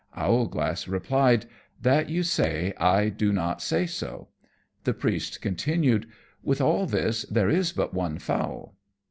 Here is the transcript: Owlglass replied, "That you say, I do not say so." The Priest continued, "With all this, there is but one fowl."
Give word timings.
Owlglass 0.17 0.87
replied, 0.87 1.45
"That 1.79 2.09
you 2.09 2.23
say, 2.23 2.73
I 2.79 3.09
do 3.09 3.31
not 3.31 3.61
say 3.61 3.85
so." 3.85 4.29
The 4.83 4.95
Priest 4.95 5.41
continued, 5.41 6.07
"With 6.41 6.59
all 6.59 6.87
this, 6.87 7.21
there 7.25 7.49
is 7.51 7.71
but 7.71 7.93
one 7.93 8.17
fowl." 8.17 8.75